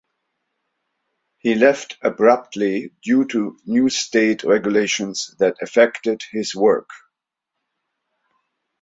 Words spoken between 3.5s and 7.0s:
new state regulations that affected his work.